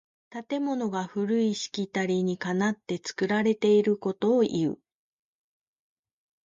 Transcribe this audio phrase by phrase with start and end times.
[0.31, 4.79] 建物が古いしきたりにかなって作られていることをいう。